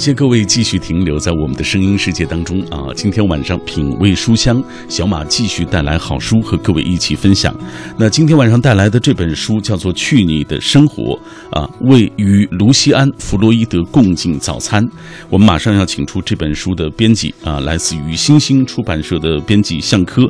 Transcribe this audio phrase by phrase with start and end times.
[0.00, 2.88] 谢各位继续停留在我们的声音世界当中啊！
[2.96, 7.54] 今天晚上品味书香，小马继续带来好书和各位一起分享。
[7.98, 11.20] 那今天晚上带来的这本书叫做《去你的生活》
[11.54, 14.82] 啊，为与卢西安·弗洛伊德共进早餐。
[15.28, 20.22] 我们马上要请出这本书的编辑啊，来自于新星出版社的编辑向科，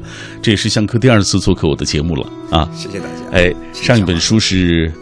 [0.43, 2.69] 这也是向科第二次做客我的节目了啊！
[2.75, 3.31] 谢谢大家。
[3.31, 4.93] 哎，上一本书是。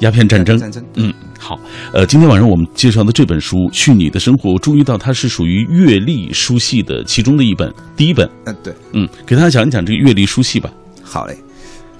[0.00, 1.58] 鸦片战争，战争，嗯，好，
[1.92, 8.28] 呃，今天晚上我们介绍的这本书《去你的生活》，我注意到它是属于阅历书系的其中的一本，第一本。
[8.44, 10.68] 嗯，对，嗯，给大家讲一讲这个阅历书系吧。
[11.02, 11.38] 好嘞，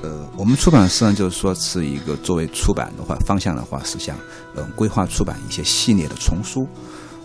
[0.02, 4.16] 呃，我们出版社呢，就是说是一个作为出版的话方向的话，是想
[4.56, 6.68] 嗯规划出版一些系列的丛书，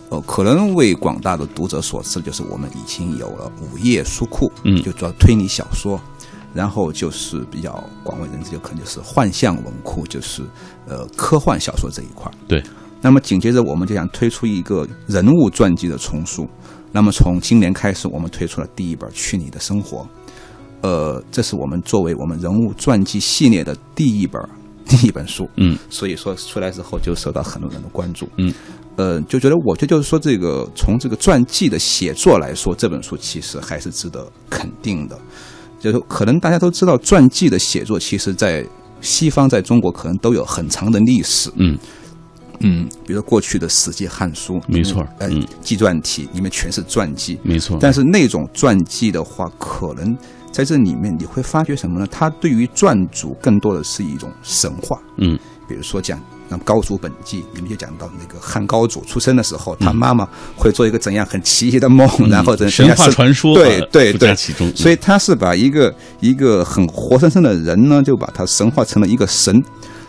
[0.08, 6.00] 呃，可能为广大的读者所知，就是我们已经有了午夜书库，嗯，就主要推理小说。
[6.54, 10.42] 然后就是比较广为人知，就可能就是幻象文库，就是
[10.86, 12.30] 呃科幻小说这一块。
[12.48, 12.62] 对。
[13.02, 16.48] 那么紧接着我们就想推出一个人物传记的丛书。
[16.90, 19.98] 那么从今年开始，我们推出了第一本《去你的生活》。
[20.80, 24.40] 呃，这是我们作为我们人物传记系列的第一本
[24.86, 25.46] 第一本书。
[25.56, 25.76] 嗯。
[25.90, 28.26] 所以说出来之后就受到很多人的关注。
[28.38, 28.54] 嗯。
[28.96, 35.18] 呃，就觉得我觉得就是说这个从这个传记的写作来说，这本书其实还是值得肯定的。
[35.84, 38.64] 就是可能大家都知道，传记的写作，其实在
[39.02, 41.50] 西方，在中国可能都有很长的历史。
[41.56, 41.78] 嗯
[42.60, 47.76] 嗯，比如过去的《史记》《汉书》，没错，嗯，纪传体里面全是传记，没错。
[47.78, 50.16] 但是那种传记的话，可能
[50.50, 52.06] 在这里面你会发觉什么呢？
[52.10, 54.98] 它对于传主更多的是一种神话。
[55.18, 56.20] 嗯，比如说讲。
[56.46, 64.36] 那高祖本纪里面就讲到那个汉高祖出生的时候，他妈妈会做一个怎样很奇异的梦，然后神话传说对对对，
[64.76, 69.64] 所以他是把一个一个很活生生的人呢，就把他神化成了一个神。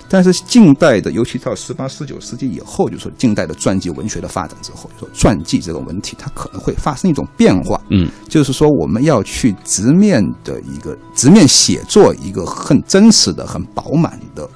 [0.10, 7.82] 但是近代的，尤其到十八、十九世纪以后，就说近代的传记文学的发展之后，就说传记这个文体它可能会发生一种变化。
[7.90, 14.48] 嗯，就是说我们要去直面的一个直面写作一个很真实的、很饱满的。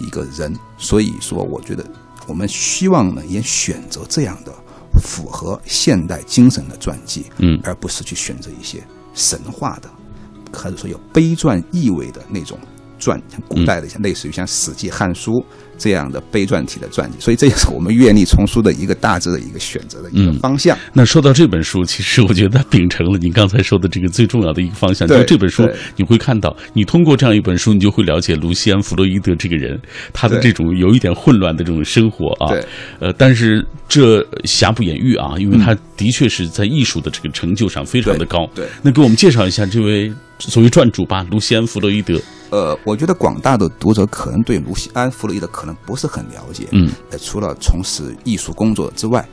[0.00, 1.84] 一个人，所以说，我觉得
[2.26, 4.52] 我们希望呢，也选择这样的
[5.02, 8.82] 符合现代精神的传记，嗯，而不是去选择一些
[9.14, 9.90] 神话的，
[10.52, 12.58] 或者说有悲传意味的那种
[12.98, 15.32] 传，像古代的像类似于像《史记》《汉书》。
[15.80, 20.76] 这样的悲传体的传记，所以这也是我们阅历丛书的一个大致的一个选择的一个方向。
[20.92, 29.80] 那说到这本书，其实我觉得秉承了您刚才说的这个最重要的一个方向，就这本书你会看到，你通过这样一本书，你就会了解卢西安·弗洛伊德这个人，
[30.12, 32.50] 他的这种有一点混乱的这种生活啊。
[32.50, 32.64] 对。
[33.00, 38.46] 呃，但是这瑕不掩瑜啊，因为他的确是在艺术的这个成就上非常的高。
[38.54, 38.66] 对。
[38.82, 42.20] 那给我们介绍一下这位所谓传主吧，卢西安·弗洛伊德。
[42.50, 46.68] 呃，我觉得广大的读者可能对卢西安·弗洛伊德可能不是很了解。
[46.72, 49.26] 嗯，呃，除了从事艺术工作之外，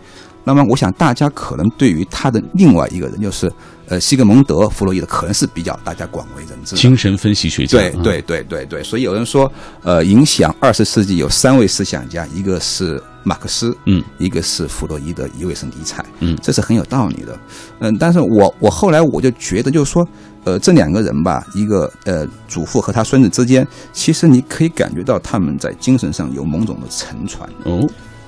[0.43, 3.51] 那么我想大家可能对于他的另外一个人，就是
[3.87, 6.81] 呃西格蒙德·弗洛伊德，可能是比较大家广为人知的。
[6.81, 7.77] 精神分析学家。
[7.77, 9.51] 对对对对对，所以有人说，
[9.83, 17.37] 呃，影响二十世纪有三位思想家，一个是马克思，嗯，一个是弗洛伊德，一位是尼采，嗯，这是很有道理的。
[17.79, 20.07] 嗯，但是我我后来我就觉得，就是说。
[20.43, 27.49] 呃，这两个人吧，一个呃祖父和他孙子之间，其实你可以感觉到他们在精神上有某种的沉船。
[27.65, 27.85] 哦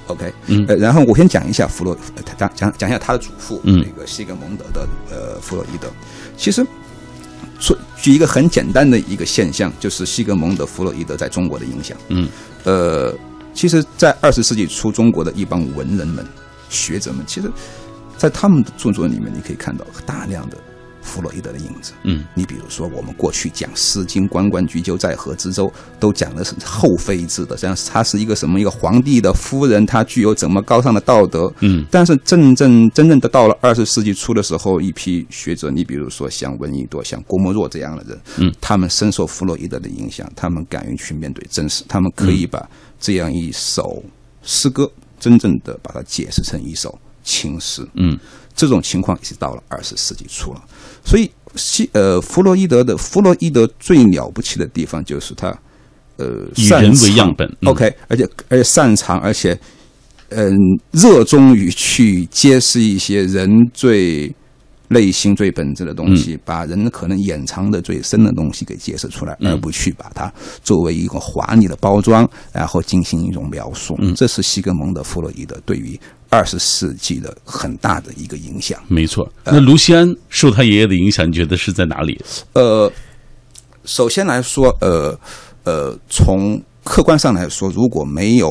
[0.08, 5.88] ，OK，嗯，呃，然后我先讲一下弗洛，他讲讲讲一下他的祖父，嗯，那个西格蒙德的呃弗洛伊德。
[6.36, 6.62] 其实
[7.58, 11.98] 说举一个很简单的一个现象，就是西格蒙德弗洛伊德在中国的影响。
[12.10, 12.28] 嗯，
[12.66, 13.16] 呃，
[13.60, 16.26] 其实，在二十世纪初，中国的一帮文人们、
[16.70, 17.52] 学者们，其实，
[18.18, 20.56] 在他们的著作里面，你可以看到大量的。
[21.02, 31.84] 弗洛伊德的影子，嗯，你比如说，我们过去讲《诗经》“关关雎鸠，在河之洲”，都讲的是后妃制的，这样他是一个什么一个皇帝的夫人，他具有怎么高尚的道德，嗯。
[31.90, 42.70] 但是真正真正的到了二十世纪初的时候，一批学者，你比如说像闻一多、像郭沫若这样的人，嗯，他们深受弗洛伊德的影响，他们敢于去面对真实，他们可以把
[43.00, 44.04] 这样一首
[44.44, 48.20] 诗歌真正的把它解释成一首情诗，嗯。
[48.56, 50.62] 这种情况已经到了二十世纪初了，
[51.06, 55.48] 所以西呃弗洛伊德的弗洛伊德最了不起的地方就是他，
[56.18, 59.58] 呃以人为样本，OK，而且而且擅长而且
[60.28, 60.54] 嗯
[60.92, 64.36] 热衷于去揭示一些人最。
[64.90, 70.32] 内心最本质的东西，把人可能掩藏的最深的东西给揭示出来，而不去把它
[70.64, 73.96] 作为一个华丽的包装，然后进行一种描述。
[74.16, 76.00] 这是西格蒙德·弗洛伊德对于
[76.30, 78.80] 二十世纪的很大的一个影响。
[78.88, 79.32] 没错。
[79.46, 82.20] 那卢锡安受他爷爷的影响，你觉得是在哪里？
[82.54, 82.92] 呃，
[83.86, 85.18] 首先来说，呃
[85.64, 88.50] 呃，从客观上来说，如果没有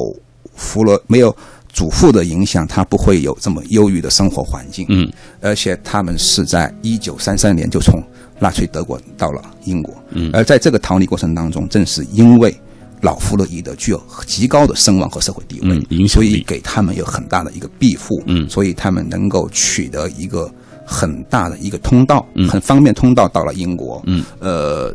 [0.54, 1.34] 弗洛没有
[1.72, 4.86] 祖父的影响，他不会有这么忧郁的生活环境。
[4.88, 5.10] 嗯，
[5.40, 8.02] 而且他们是在一九三三年就从
[8.40, 9.94] 纳粹德国到了英国。
[10.10, 12.54] 嗯，而在这个逃离过程当中，正是因为
[13.02, 18.20] 老弗洛伊德具有极高的声望和社会地位，嗯影响所以给他们有很大的一个庇护。
[18.26, 20.50] 嗯所以他们能够取得一个
[20.84, 24.02] 很大的一个通道，嗯很方便通道到了英国。
[24.06, 24.92] 嗯，呃，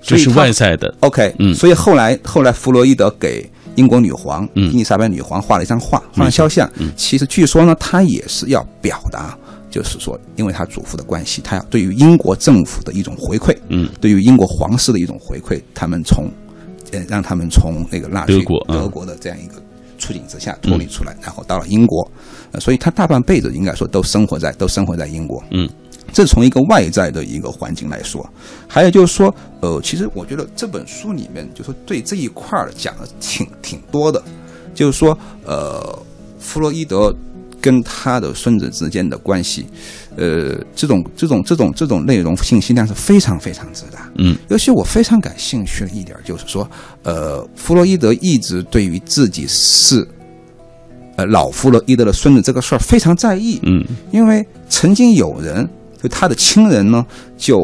[0.00, 0.94] 这是外在的。
[1.00, 3.50] OK，嗯所以后来后来弗洛伊德给
[3.80, 4.70] 英国女皇嗯。
[4.72, 6.70] 伊丽莎白女皇画了一张画，画了肖像。
[6.96, 9.36] 其实据说呢，她也是要表达，
[9.70, 16.30] 就是说，因为她祖父的关系，她要对于英国政府的一种回馈，嗯，对于英国皇室的一种回馈，他们从
[16.92, 19.54] 呃让他们从那个纳粹德国啊德国的这样一个
[19.98, 22.10] 处境之下脱离出来，然后到了英国，
[22.52, 25.42] 呃，所以他大半辈子应该说都生活在都生活在英国。
[25.50, 25.68] 嗯，
[26.12, 28.28] 这从一个外在的一个环境来说，
[28.68, 34.22] 还有就是说，呃，其实我觉得这本书里面就说对这一块儿讲的挺挺多的，
[34.74, 35.98] 就是说，呃，
[36.38, 37.14] 弗洛伊德
[37.60, 39.66] 跟他的孙子之间的关系，
[40.16, 44.10] 呃，这种这种这种这种内容信息量是非常非常之大。
[44.16, 46.68] 嗯，尤其我非常感兴趣的一点就是说，
[47.02, 50.06] 呃，弗洛伊德一直对于自己是。
[51.16, 55.68] 呃，老弗洛伊德的孙子这个事儿非常在意，嗯因为曾经有人
[56.02, 57.04] 就他的亲人呢，
[57.36, 57.58] 就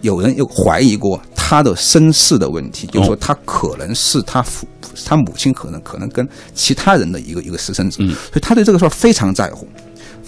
[0.00, 4.66] 有人又怀疑过他的身世的问题，就是说他可能是他父
[5.04, 8.08] 他母亲可能可能跟其他人的一个一个私生子，嗯。
[8.10, 9.66] 所以他对这个事儿非常在乎。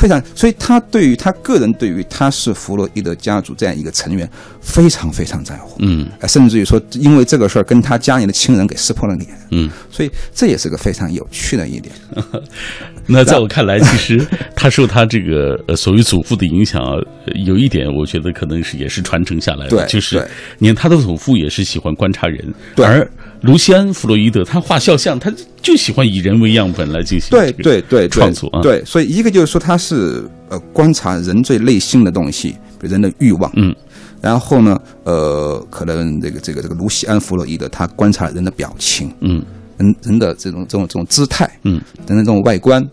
[0.02, 4.28] 非常，所以他对于他个人对于他是弗洛伊德家族这样一个成员
[4.60, 9.70] 非常非常在乎，嗯呃甚至于说因为这个事儿跟他家里的亲人给撕破了脸，嗯。
[9.92, 11.94] 所以这也是个非常有趣的一点。
[13.06, 14.26] 那在我看来，其实
[14.56, 16.82] 他受他这个呃所谓祖父的影响
[17.46, 20.26] 有一点我觉得可能是也是传承下来的，对就是
[20.58, 22.42] 你看他的祖父也是喜欢观察人，
[22.74, 23.08] 对而
[23.42, 32.50] 卢西安·弗洛伊德他画肖像，他就喜欢以人为样本来进行对对对创作啊，对，所以一个就是说他是呃观察人最内心的东西，
[32.80, 33.74] 比如人的欲望，嗯，
[34.20, 39.44] 然后呢，呃，可能这个这个这个卢西安·弗洛伊德他观察人的表情，嗯。
[39.78, 41.80] 人人的这种这种这种姿态，嗯。
[42.06, 42.86] 等等这种外观。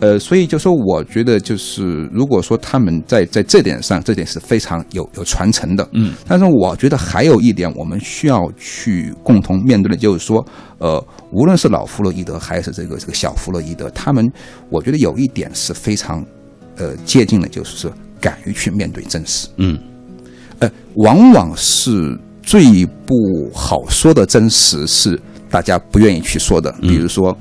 [0.00, 5.88] 呃，所以就说，我觉得就是，如果说他们在在这点上，这点是非常有有传承的。
[5.92, 10.44] 嗯，但是我觉得还有一点，我们需要去共同面对的，就是说，
[10.78, 14.30] 呃，无论是老弗洛伊德还是这个这个小弗洛伊德，他们，
[14.68, 16.24] 我觉得有一点是非常，
[16.76, 19.48] 呃，接近的，就是说敢于去面对真实。
[19.58, 19.78] 嗯
[20.58, 23.14] 呃，往往是最不
[23.54, 25.18] 好说的真实是
[25.48, 27.36] 大家不愿意去说的，比如说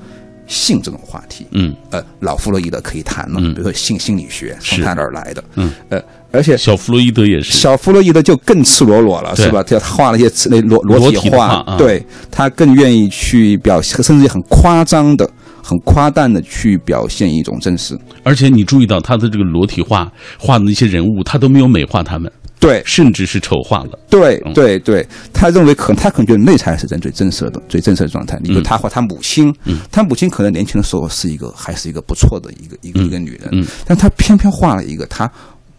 [0.47, 1.45] 性这种话题。
[1.51, 3.53] 嗯，呃，老弗洛伊德可以谈了，嗯。
[3.53, 6.01] 比如说性心理学从他那儿来的，嗯，呃，
[6.31, 9.63] 而且小弗洛伊德也是，小弗洛伊德就更赤裸裸了，是吧？
[9.63, 11.47] 他画了一些那裸裸体体画。
[11.47, 11.77] 啊。
[11.77, 15.29] 对他更愿意去表现，甚至很夸张的、
[15.63, 17.97] 很夸诞的去表现一种真实。
[18.23, 22.31] 而且你注意到他的这个裸体画画的那些人物，他都没有美化他们，
[22.63, 23.99] 对，甚至是丑化了。
[24.09, 24.53] 对嗯。
[24.53, 28.39] 对对，他认为可能他可能觉得那才是人最真实的、最真实的状态。
[28.41, 29.79] 你比如他画他母亲，嗯。
[29.91, 33.05] 他母亲可能年轻的时候是一个还是一个不错的一个一个嗯。
[33.05, 33.67] 一个女人，嗯。
[33.85, 35.29] 但他偏偏画了一个他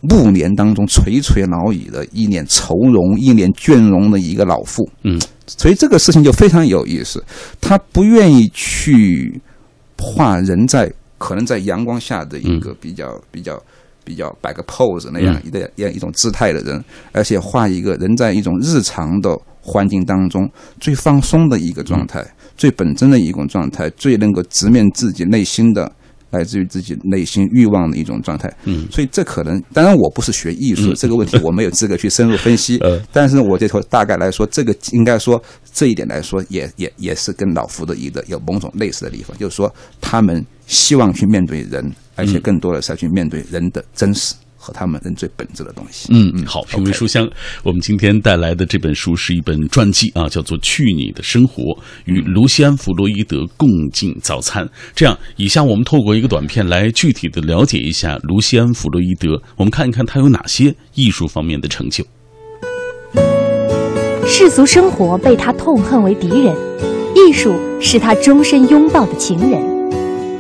[0.03, 4.87] 暮年当中垂垂老矣的一脸愁容、一脸倦容的一个老妇。
[5.05, 5.19] 嗯。
[5.47, 7.25] 所以这个事情就非常有意思，
[7.61, 9.41] 他不愿意去
[9.99, 13.59] 画人在可能在阳光下的一个比较、比较
[14.05, 22.25] 比较摆个 pose 那样一个样一种姿态的人，而且画一个人在一种日常的环境当中最放松的一个状态、
[22.57, 25.91] 最本真的一种状态，最能够直面自己内心的。
[26.31, 30.95] 来自于自己内心欲望的一种状态，嗯，所以这可能，当然我不是学艺术，嗯。
[30.97, 33.01] 这个问题我没有资格去深入分析， 嗯。
[33.13, 35.41] 但是我这头大概来说，这个应该说
[35.73, 46.09] 这一点来说也，也也是跟老福的一个有某种类似的地方，就是说他们希望去面对人，而且更多的是要去面对人的真实和他们人最本质的东西。
[46.11, 47.29] 嗯嗯，好，品味书香，
[47.63, 54.65] 我们今天带来的这本书是一本传记啊，叫做《去你的生活：与卢西安·弗洛伊德共进早餐》。
[54.95, 62.05] 这样，以下我们透过一个短片来具体的了解一下卢西安·弗洛伊德，我们看一看他有哪些艺术方面的成就。
[64.27, 66.57] 世俗生活被他痛恨为敌人，
[67.15, 69.61] 艺术是他终身拥抱的情人，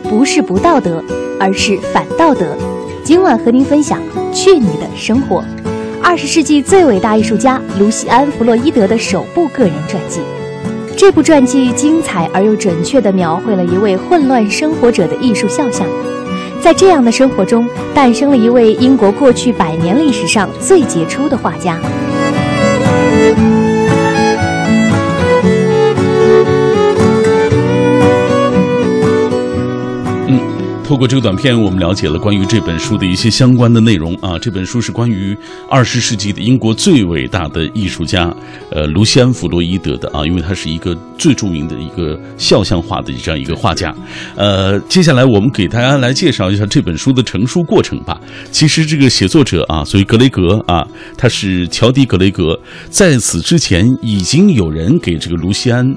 [0.08, 1.02] 不是不道德，
[1.40, 2.56] 而是反道德。
[3.02, 4.00] 今晚和您分享
[4.32, 5.40] 《去你的生活》，
[6.02, 10.20] 二十世纪最伟大艺术家卢西安·弗洛伊德的首部个人传记。
[10.96, 15.86] 这部传记精彩而又准确地描绘了一位混乱生活者的艺术肖像。
[16.62, 21.78] 在这样的生活中，诞生了一位英国过去百年历史上最杰出的画家。
[30.94, 34.38] 透过这个短片，我们了解了关于这本书的一些相关的内容啊。
[34.38, 35.36] 这本书是关于
[35.68, 38.32] 二十世纪的英国最伟大的艺术家，
[38.70, 43.92] 呃，卢西安·弗洛伊德的啊，因为他是一个最著名的一个肖像画的这样一个画家。
[44.36, 48.20] 呃，接下来我们给大家来介绍一下这本书的成书过程吧。
[48.52, 50.86] 其实这个写作者啊，所以格雷格啊，
[51.18, 52.56] 他是乔迪·格雷格，
[52.88, 55.92] 在此之前已经有人给这个卢西安。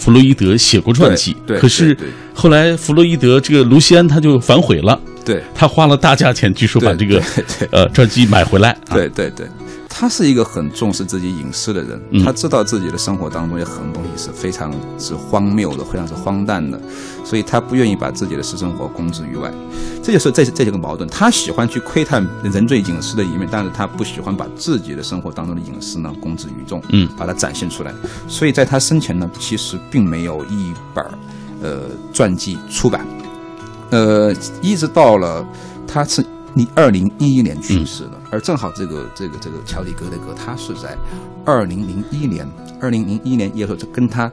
[0.00, 1.96] 弗洛伊德写过传记，对，可是
[2.34, 7.22] 后来弗洛伊德这个卢锡安他就反悔了，对，他花了大价钱，据说把这个
[7.70, 9.46] 呃传记买回来，对对对。
[9.92, 16.80] 他是一个很重视自己隐私的人，他知道自己的生活当中有很多东西是非常之荒谬的，非常是荒诞的，
[17.24, 19.52] 所以他不愿意把自己的私生活公之于外。
[20.02, 21.06] 这就是这这几个矛盾。
[21.10, 27.92] 他喜欢去窥探人最隐私的一面，但是他不喜欢把自己的生活当中的隐私呢公之于众，嗯，把它展现出来。
[28.28, 31.04] 所以在他生前呢，其实并没有一本
[31.62, 31.82] 呃
[32.12, 33.06] 传记出版，
[33.90, 34.32] 呃，
[34.62, 35.44] 一直到了
[35.86, 36.24] 他是。
[36.54, 40.96] 你二零一一年去世的，而正好这个这个这个乔迪格雷格，他是在
[41.44, 42.48] 二零零一年，
[42.80, 44.30] 二零零一年，也就是跟他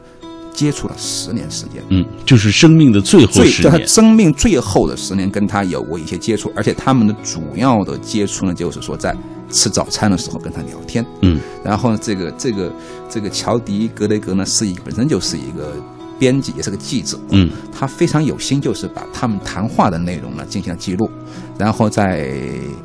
[0.53, 9.15] 接触了十年时间，嗯，就是生命的最后十年，生命最后的十年跟他有过一些接触，而且他们的主要的接触呢，就是说在
[9.51, 12.73] 吃早餐的时候跟他聊天，嗯，然后呢，这个这个
[13.09, 15.75] 这个乔迪格雷格呢，是一本身就是一个。
[16.19, 21.09] 编辑也是个记者，嗯，他非常有心，就是把他们谈话的内容呢进行了记录，
[21.57, 22.27] 然后再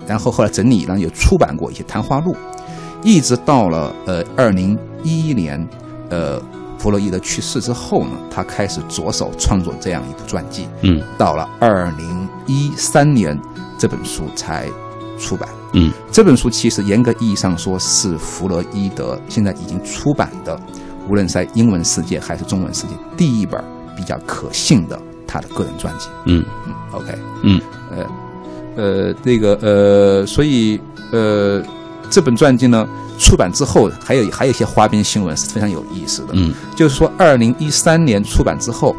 [0.07, 2.37] 然后后来整理然后也出版过一些谈话录，
[3.03, 5.67] 一直到了呃二零一一年，
[6.11, 6.41] 呃
[6.79, 13.39] 弗洛伊德去世之后呢，他开始着手创作这样一部传记，嗯，到了二零一三年
[13.79, 14.69] 这本书才
[15.19, 20.61] 出版，嗯，这本书其实严格意义上说是弗洛伊德现在已经出版的。
[21.09, 23.62] 无论在英文世界还是中文世界，第一本
[23.97, 26.09] 比较可信的他的个人传记。
[26.26, 28.06] 嗯嗯，OK，嗯，呃
[28.76, 30.80] 呃，那个呃，所以
[31.11, 31.62] 呃，
[32.11, 36.28] 这本传记呢出版之后，还有还有一些花边新闻是非常有意思的。
[36.32, 38.97] 嗯，就是说，二零一三年出版之后，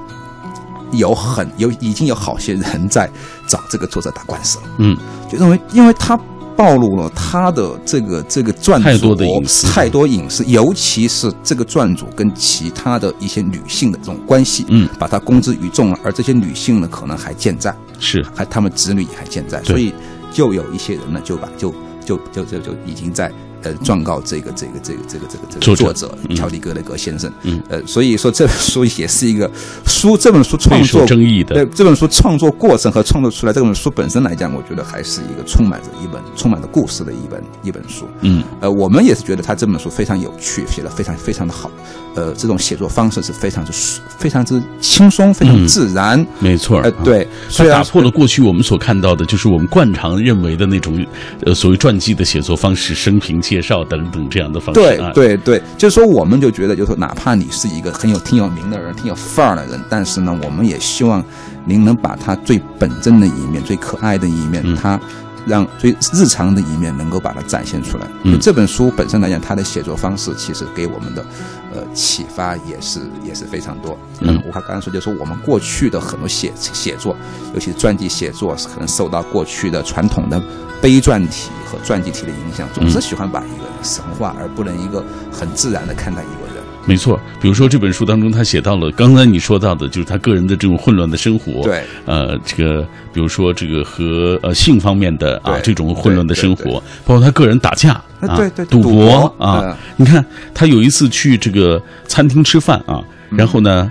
[0.92, 3.10] 有很有已经有好些人在
[3.48, 4.64] 找这个作者打官司了。
[4.78, 4.98] 嗯，
[5.32, 6.20] 就认为因为他。
[6.56, 16.00] 暴露了他的这个这个传主太多的隐私，太多隐私，尤其是这个传主跟其他的一些女性的这种关系，嗯，把他公之于众了。
[16.04, 19.94] 而这些女性呢，可能还健在，是，还他们子女也还健在，所以
[20.32, 21.74] 就有一些人呢，就把就
[22.06, 23.32] 就就就就已经在。
[23.64, 29.50] 呃，状告这个这个这个这个这个这个作者乔迪格雷格先生，嗯，呃，所以说这本书也是一个
[29.86, 41.72] 书，这本书创作争议的，对这本书创作过程和创作出来这本书本身来讲，我觉得还是一个充满着一本充满着故事的一本一本书，嗯，呃，我们也是觉得他这本书非常有趣，写的非常非常的好，
[42.16, 43.72] 呃，这种写作方式是非常之
[44.18, 51.06] 非常之轻松，非常自然，没错，呃，对，所以打破了过去我们所看到的，就是我们惯常认为的那种，
[51.46, 54.28] 呃，所谓传记的写作方式，生平介绍等等。
[54.30, 61.24] 这样的方式，对对对，就是说，我们就觉得，就是说，哪怕你是一个很有挺有名的人，挺有范儿的人，但是呢，我们也希望
[61.66, 65.00] 您能把他最本真的一面、最可爱的一面，他。
[65.46, 68.08] 让最日常的一面能够把它展现出来。
[68.24, 71.26] 嗯，这本书本身来讲，它的写作方式其实给我们的，
[71.74, 73.98] 呃，启发也是也是非常多。
[74.20, 77.16] 嗯，我还刚才说，就是说我们过去的很多写写作，
[77.54, 80.40] 尤其是传记写作，是可能受到过去的传统的
[80.80, 86.43] 碑传体和传记体的影响，总是喜欢把一个神话，而不能一个很自然的看待一个人。
[86.86, 91.64] 没错，比如说这本书当中，他写到了刚才你说到的，就是他个人的这种混乱的生活。
[91.64, 92.82] 对，呃，这个
[93.14, 99.78] 比如说这个和呃性方面的啊这种混乱的生活，包括他个人打架啊，对对，赌博啊。
[99.96, 100.24] 你看
[100.54, 103.90] 他有一次去这个餐厅吃饭啊，然后呢，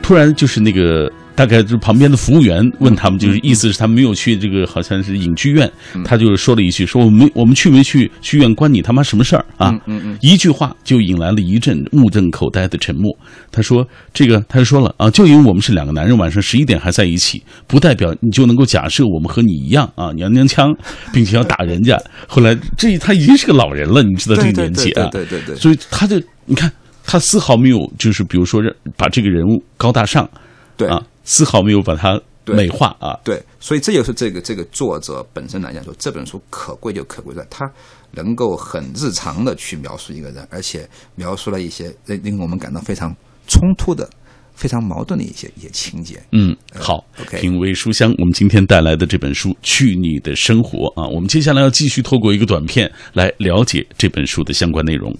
[0.00, 1.10] 突然就是那个。
[1.34, 5.70] 大概就是旁边的服务员问他们，就是意思是他们没有去这个好像是影剧院，
[6.04, 9.74] 他就说了一句：“说我们我们去没去剧院关你他妈什么事儿啊？”
[10.20, 13.10] 一句话就引来了一阵目瞪口呆的沉默。
[13.50, 20.74] 他说：“这个他就说了啊，就因为我们是两个男人，晚上十一点还在一起，不代表你就能够假设我们和你一样啊，娘娘腔，
[21.12, 21.98] 并且要打人家。
[22.28, 26.70] 后来这他已经是个老人了，你知道这个年纪啊，对对对，所以他就你看
[27.04, 28.60] 他丝毫没有就是比如说
[28.96, 30.28] 把这个人物高大上，
[30.76, 33.16] 对啊。”丝毫没有把它美化啊！
[33.22, 37.70] 对，所以这就是这个这个作者本身来讲说，这本书可贵就可贵在他
[38.10, 43.14] 能够很日常的去描述一个人，而且描述了一些令我们感到非常
[43.46, 44.10] 冲突的、
[44.54, 46.20] 非常矛盾的一些一些情节。
[46.32, 55.16] 嗯，好，OK，品味书香，我们今天带来的这本书《去你的生活》啊，我们接下来要继续透过一个短片来了解这本书的相关内容。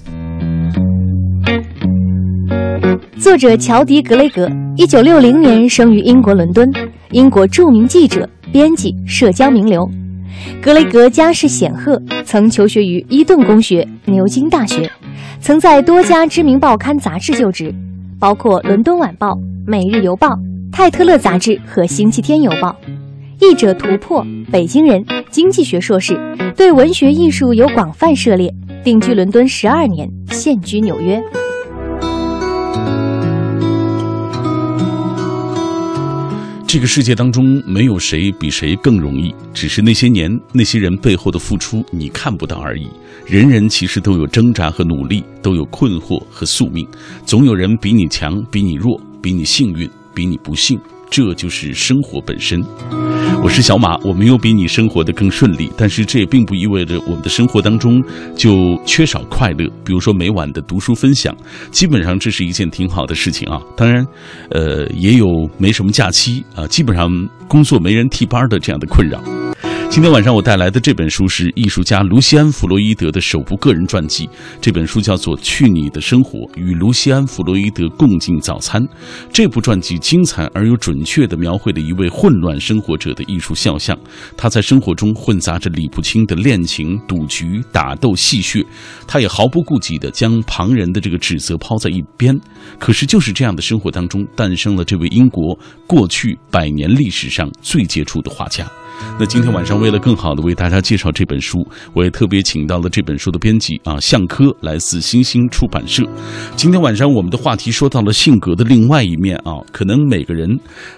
[3.19, 6.71] 作者乔迪·格雷格，一九六零年生于英国伦敦，
[7.11, 9.89] 英国著名记者、编辑、社交名流。
[10.63, 14.91] 格雷格家世显赫，曾求学于伊顿公学、牛津大学，
[15.41, 17.75] 曾在多家知名报刊杂志就职，
[18.19, 19.33] 包括《伦敦晚报》
[19.67, 20.29] 《每日邮报》
[20.73, 22.75] 《泰特勒杂志》和《星期天邮报》。
[23.41, 26.19] 译者突破，北京人，经济学硕士，
[26.57, 28.53] 对文学艺术有广泛涉猎，
[28.85, 31.23] 定居伦敦十二年，现居纽约。
[36.67, 42.87] 这个世界当中没有谁比谁更容易，只是那些年那些人背后的付出你看不到而已。
[43.27, 46.87] 人人其实都有挣扎和努力，都有困惑和宿命，
[47.27, 50.79] 总有人比你强，比你弱，比你幸运，比你不幸。
[51.11, 52.63] 这就是生活本身。
[53.43, 58.03] 我是小马，我没有比你生活的更顺利，但是这也并不意味着我们的生活当中
[58.37, 59.67] 就缺少快乐。
[59.85, 61.35] 比如说每晚的读书分享，
[61.71, 63.61] 基本上这是一件挺好的事情啊。
[63.77, 64.07] 当然，
[64.51, 65.27] 呃，也有
[65.59, 67.11] 没什么假期啊，基本上
[67.49, 69.21] 工作没人替班的这样的困扰。
[69.91, 74.31] 今天晚上我带来的这本书是艺术家卢西安·弗洛伊德的首部个人传记。
[74.61, 78.81] 这本书叫做《去你的生活：与卢西安·弗洛伊德共进早餐》。
[79.33, 83.99] 这部传记精彩而又准确地描绘了一位混乱生活者的艺术肖像。
[84.37, 88.65] 他在生活中混杂着理不清的恋情、赌局、打斗、戏谑，
[89.09, 92.39] 他也毫不顾忌地将旁人的这个指责抛在一边。
[92.79, 98.71] 可是，就是这样的生活当中，诞生了这位英国过去百年历史上最杰出的画家。
[99.19, 106.03] 那今天晚上，为了更好的为大家介绍这本书，我也特别请到了这本书的编辑啊，向科，来自星星出版社。
[106.57, 110.49] 今天晚上我们的话题说到了性格的另外一面啊，可能每个人，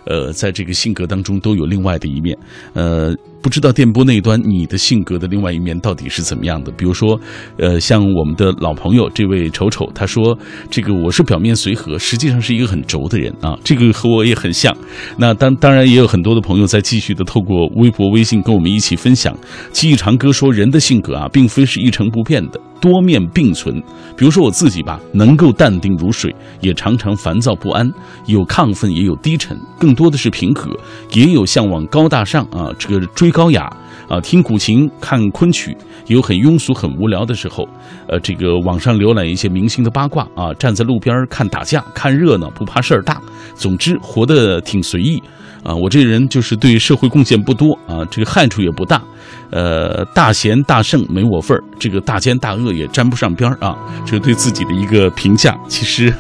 [0.07, 2.37] 呃，在这个性格当中都有另外的一面，
[2.75, 3.15] 呃。
[3.43, 6.71] 不知道电波那一端你的性格的另外一面到底是怎么样的？
[6.73, 7.21] 比如说，
[7.59, 10.39] 呃，像我们的老朋友这位丑丑，他说
[10.71, 14.75] ：“这个我是表面随和，实际上是一个很轴的人啊。”这个和我也很像。
[15.19, 19.37] 那当当然也有很多的朋友在继续的透过微博、微信跟我们一起分享。
[19.73, 23.81] 记忆长歌说：“人的性格啊，并非是一成不变的。”多面并存，
[24.17, 27.89] 比如说我自己吧，能够淡定如水，也常常烦躁不安，
[28.27, 30.69] 有亢奋也有低沉，更多的是平和，
[31.13, 33.73] 也有向往高大上啊，这个追高雅
[34.09, 35.77] 啊，听古琴看昆曲，
[36.09, 37.65] 有很庸俗很无聊的时候，
[38.09, 43.23] 呃，这个网上浏览一些明星的八卦啊，站在路边看打架看热闹不怕事儿大，
[43.55, 45.23] 总之活得挺随意。
[45.63, 49.03] 啊，我这人就是对社会贡献不多啊，这个害处也不大。
[49.51, 53.77] 呃，大贤大圣没我份儿，这个大奸大恶也沾不上边儿啊！
[54.07, 55.55] 这是对自己的一个评价。
[55.69, 56.13] 其实，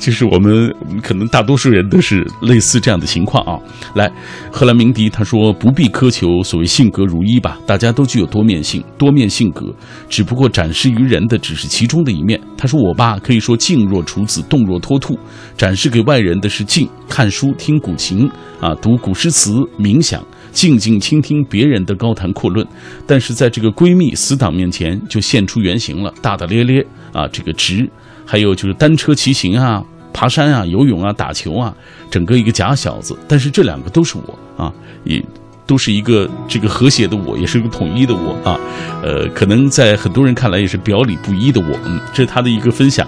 [0.00, 3.56] 其实我们可能大多数人都是类似这样的情况啊。
[3.94, 4.10] 来，
[4.50, 9.72] 荷兰鸣笛他说：“不必苛求所谓性格如一吧，大家都具有多面性、多面性格，
[10.08, 15.16] 只不过展示于人的只是其中的一面。”他说：“我爸可以说静若处子，动若脱兔，
[15.56, 18.28] 展示给外人的是静，看书、听古琴
[18.66, 20.24] 啊，读古诗词、冥想。”
[20.56, 22.66] 静静倾听别人的高谈阔论，
[23.06, 27.86] 但是在这个闺蜜死党面前就现出原形了，大大咧咧啊，这个直，
[28.24, 31.76] 还有就是单车骑行啊、爬山啊、游泳啊、打球啊，
[32.10, 33.14] 整个一个假小子。
[33.28, 34.72] 但是这两个都是我啊，
[35.04, 35.22] 也。
[35.66, 38.58] 都是一个这个和谐的我，也是一个统一的我啊，
[39.02, 43.06] 呃，可能在很多人看来也是表里不一的我，嗯，这是他的一个分享。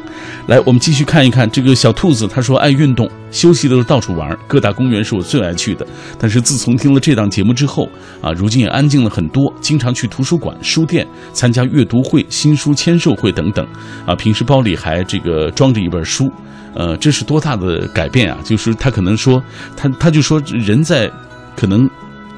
[0.49, 5.87] 来，我们继续看一看这个小兔子，他说爱运动，休息的时候到处玩，各大公园是我最爱去的。
[6.18, 7.88] 但是自从听了这档节目之后
[8.21, 13.64] 啊，如今也安静了很多，经常去图书馆、书店参加阅读会、新书签售会等等
[14.05, 16.29] 啊，平时包里还这个装着一本书，
[16.75, 18.38] 呃，这是多大的改变啊！
[18.42, 19.40] 就是他可能说，
[19.77, 21.09] 他他就说人在
[21.55, 21.88] 可能。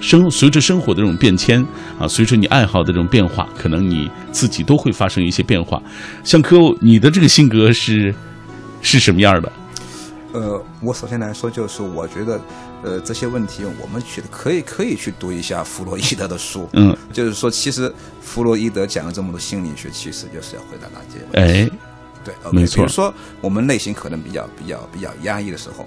[0.01, 1.65] 生随着生活的这种变迁
[1.99, 5.81] 啊，随着你爱好的这种变化，可能你自己都会发生一些变化。
[6.25, 8.15] 像柯，你的这个性格是
[8.81, 9.53] 是什么样的？
[10.33, 12.41] 呃，我首先来说，就是我觉得，
[12.83, 16.69] 呃，这些问题我们去可以可以去读一下弗洛伊德的书。
[16.73, 21.71] 嗯，就是说，其实弗洛伊德讲了这么多心理学，其实就是要回答那些问题。
[21.75, 21.79] 哎，
[22.25, 22.77] 对，没错。
[22.77, 25.87] 比如说，我们内心可能比较比较比较压抑的时候。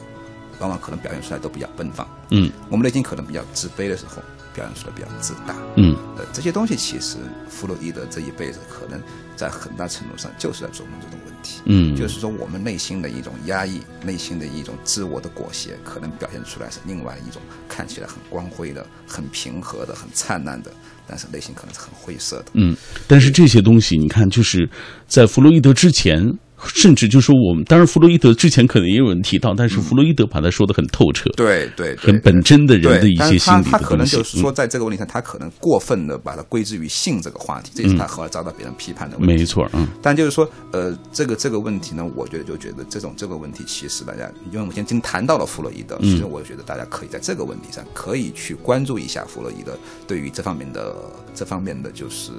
[0.59, 4.21] 往往可能表现出来都比较奔放，嗯，我们内心可能比较自卑的时候，
[4.53, 7.17] 表现出来比较自大，嗯，呃，这些东西其实
[7.49, 9.01] 弗洛伊德这一辈子可能
[9.35, 20.71] 在很大程度上就是在琢磨这种问题，嗯，就是说我们内心的一种压抑，内心的一种自我的裹挟，可能表现出来是另外一种看起来很光辉的、很平和的、很灿烂的，
[21.07, 22.75] 但是内心可能是很灰色的，嗯，
[23.07, 24.69] 但是这些东西你看，就是
[25.07, 26.31] 在弗洛伊德之前。
[26.67, 39.33] 甚至就说我们，当然弗洛伊德之前可能也有人提到，但是弗洛伊德把他说的很透彻，对对，很本真的人的一些心理他他可能就是说，在这个问题上，他可能过分的把它归之于性这个话题，这也是他后来遭到别人批判的问题。
[39.33, 39.87] 没错，嗯。
[40.01, 50.95] 但就是说，呃，这个这个问题呢，我觉得就觉得这种这个问题，其实大家因为我们今天谈到了弗洛伊德，其实我觉得大家可以在这个问题上可以去关注一下弗洛伊德对于这方面的
[51.33, 52.31] 这方面的就是。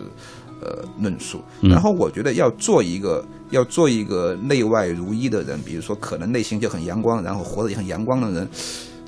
[0.64, 1.42] 呃，论述。
[1.60, 8.48] 然后我觉得要做一个要做一个内外如一的人，比如说可能内心就很阳光，然后活得也很阳光的人，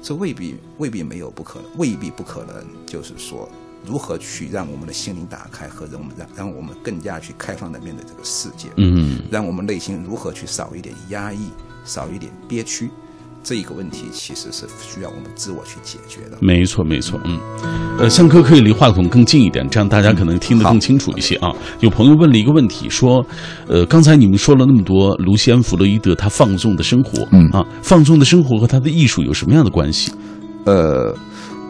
[0.03, 2.55] 这未必未必没有不可能，未必不可能。
[2.85, 3.49] 就是说，
[3.85, 11.49] 如何去让我们的心灵打开，和让让让我们更加去开放的面对这个世界，嗯，让我们内心如何去少一点压抑，
[11.85, 12.91] 少一点憋屈。
[13.47, 16.37] 这一个问题其实是需要我们自我去解决的。
[16.41, 17.39] 没错，没错，嗯，
[17.97, 21.53] 呃，向哥可以离话筒更近一点，这样大家可能听得更清楚一些啊。
[21.79, 23.25] 有朋友问了一个问题，说，
[23.69, 30.13] 呃，刚才你们说了那么多，卢西安·弗洛伊德他放纵的生活，嗯啊，放纵的生活和他的艺术有什么样的关系？
[30.65, 31.17] 呃，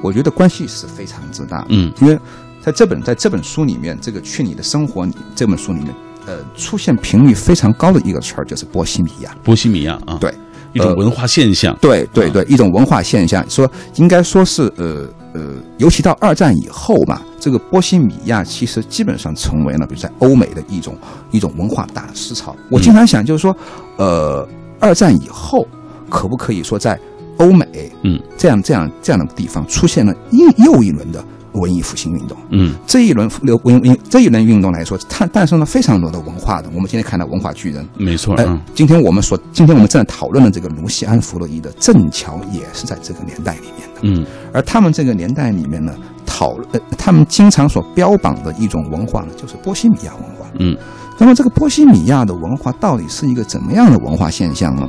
[0.02, 2.18] 我觉得关系是非常之大，嗯，因为
[2.58, 10.32] 在这本在这本书里面，这个《去你的生活》这本书里面，呃，出现频率非常高的一个词儿就是波西米亚，波西米亚啊，对。
[10.76, 20.96] 一种文化现象，对对对，一种文化现象，说应该说是呃呃，尤其到二战以后嘛，这个波西米亚其实基本上成为了，比如在欧美的一种
[21.30, 22.54] 一种文化大思潮。
[22.70, 23.56] 我经常想，就是说，
[23.96, 24.46] 呃，
[24.78, 25.66] 二战以后
[26.08, 26.98] 可不可以说在
[27.38, 31.24] 欧美，嗯，这样这样这样的地方出现了又又一轮的。
[31.56, 36.68] 文艺复兴运动，嗯，这一轮流文运这一轮运动来说，它诞生了非常多的文化的。
[36.74, 38.34] 我们今天看到文化巨人，没错。
[38.36, 44.00] 哎，今天我们所，今天我们正在讨论的这个卢西安·弗洛伊德，正巧也是在这个年代里面的。
[44.02, 50.46] 嗯，而他们这个年代里面呢，讨论他们经常所标榜的一种文化呢，就是波西米亚文化。
[50.58, 50.76] 嗯，
[51.18, 54.88] 那么这个波西米亚的文化到底是一个怎么样的文化现象呢？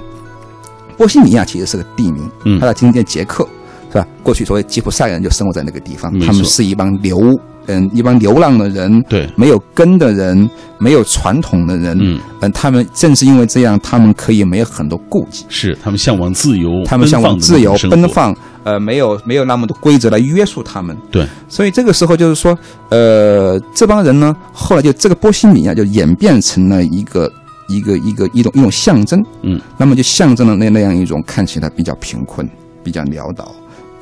[0.97, 3.47] 波西米亚其实是个地名，嗯，它在今天捷克。
[3.89, 4.07] 是吧？
[4.23, 7.19] 过去所谓吉普赛人就生活在那个地方，他们是一帮流，
[7.67, 22.57] 嗯，一帮流浪的人，对，没有根的人，没有传统的人，嗯，嗯，他们正是因为这样，他们可以没有很多顾忌，是他们向往自由，他们向往自由奔放，呃，没有没有那么多规则来约束他们，对，所以这个时候就是说，
[22.89, 27.31] 呃，这帮人呢，后来就这个波西米亚就演变成了一个
[27.67, 32.49] 一个一个一种一种象征，嗯，那么就象征了那那样一种看起来比较贫困、
[32.83, 33.53] 比较潦倒。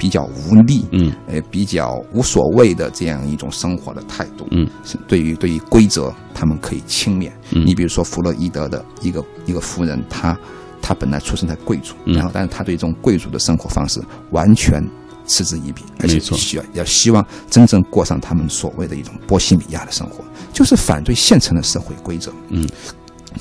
[0.05, 4.69] 比较无力，嗯，呃，比较无所谓的这样一种生活的态度，嗯，
[5.07, 7.31] 对于对于规则，他们可以轻蔑。
[7.49, 10.37] 嗯，你比如说弗洛伊德的一个一个夫人，她
[10.79, 14.87] 她本来出生在贵族，然后但是她对这种贵族的生活方式完全
[15.25, 22.31] 嗤之以鼻，而且需要要希望真正过上他们所谓的一种波西米亚的生活，就是反对现成的社会规则。
[22.49, 22.69] 嗯，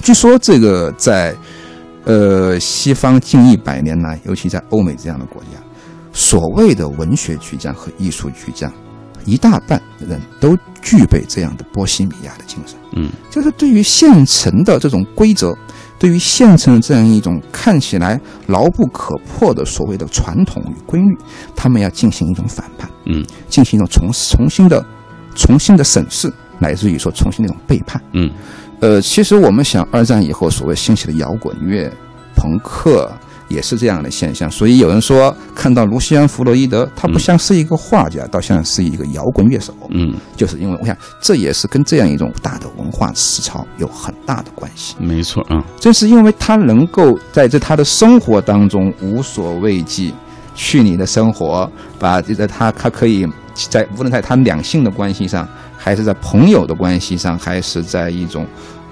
[0.03, 1.37] 据说这个在
[2.05, 5.61] 呃西方近一百年来，尤其在欧美这样的国家。
[6.15, 8.73] 所谓的文学巨匠和艺术巨匠，
[9.25, 12.79] 一大半人都具备这样的波西米亚的精神。
[12.93, 15.53] 嗯，就是对于现成的这种规则，
[15.99, 21.17] 对于现成的这样一种看起来牢不可破的所谓的传统与规律，
[21.57, 22.89] 他们要进行一种反叛。
[23.07, 24.85] 嗯，进行一种重重新的、
[25.35, 28.01] 重新的审视，乃至于说重新的一种背叛。
[28.13, 28.31] 嗯，
[28.79, 31.93] 呃，其实我们想，二战以后所谓兴起的摇滚乐、
[32.37, 33.11] 朋克。
[33.55, 39.73] 也是这样的现象，所以有人说看到卢西安·弗洛伊德，他不像是一个画家，倒像是一个摇滚乐手。
[39.91, 44.97] 嗯，就是因为我想，这也是跟这样一种大的文化思潮有很大的关系。
[44.99, 50.13] 没错啊，正是因为他能够在这他的生活当中无所畏惧，
[50.55, 58.45] 去你的生活，把这个他他可以在无论在他两性的关系上，还是在朋友的关系上，还是在一种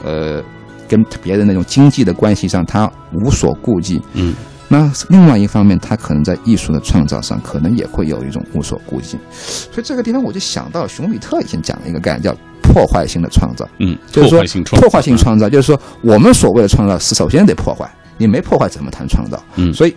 [0.04, 0.42] 呃。
[0.88, 3.98] 跟别人那种经济的关系上，他无所顾忌。
[4.12, 4.34] 嗯，
[4.72, 9.18] 那另外一方面，他可能在艺术的创造上，可能也会有一种无所顾忌。
[9.30, 13.68] 所以这个地方，我就想到熊彼特以前讲了一个概念，叫破坏性的创造。
[13.80, 19.38] 嗯，就是说破坏性创造，就是说我们所谓的创造是首先得破坏，你没破坏怎么谈创造？
[19.56, 19.94] 嗯，所以，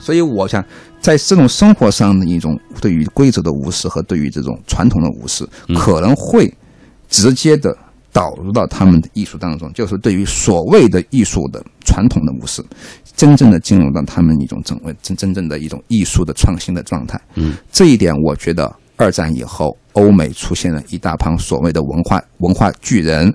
[0.00, 0.60] 所以我想
[1.00, 6.52] 在这种生活上的一种对于规则的无视和对于这种传统的无视，可能会
[7.08, 7.72] 直接的。
[8.14, 12.64] 导入到他们的艺术当中，就是对于所谓的艺术的传统的模式，
[13.14, 17.20] 真正的进入到他们一种真真真正的一种艺术的创新的状态。
[17.34, 23.34] 嗯，这一点我觉得二战以后，欧美出现了一大帮所谓的文化文化巨人，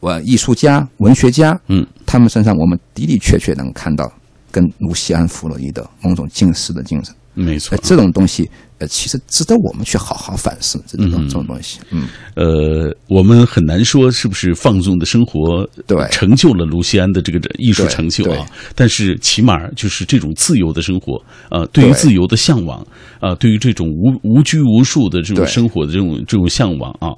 [0.00, 4.12] 呃，艺术家、文学家，嗯，他们身上我们的的确确能看到
[4.50, 7.14] 跟卢西安·弗洛伊德某种近似的精神。
[7.34, 7.76] 没错。
[7.76, 11.80] 呃，这种东西，呃，其实值得我们去好好反思这种这种东西。
[11.90, 16.06] 嗯，呃，我们很难说是不是放纵的生活对。
[16.10, 22.86] 成就了卢锡安的这个艺术成就啊，但是起码就是这种自由的生活，呃，对于自由的向往，
[23.20, 27.10] 啊，对于这种无无拘无束的这种生活的这种这种向往啊，